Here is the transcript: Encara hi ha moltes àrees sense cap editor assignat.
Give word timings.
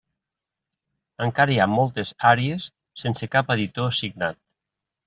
Encara 1.25 1.55
hi 1.55 1.59
ha 1.65 1.69
moltes 1.75 2.15
àrees 2.33 2.69
sense 3.05 3.31
cap 3.39 3.57
editor 3.59 3.93
assignat. 3.95 4.43